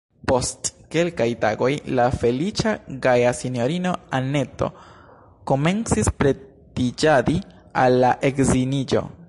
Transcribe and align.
Post 0.29 0.69
kelkaj 0.93 1.25
tagoj 1.43 1.69
la 1.99 2.05
feliĉa, 2.21 2.73
gaja 3.05 3.33
sinjorino 3.41 3.93
Anneto 4.21 4.71
komencis 5.53 6.11
pretiĝadi 6.23 7.39
al 7.87 8.01
la 8.05 8.15
edziniĝo. 8.31 9.09